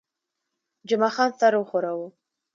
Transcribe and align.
جمعه 0.89 1.09
خان 1.15 1.29
سر 1.39 1.53
وښوراوه. 1.57 2.07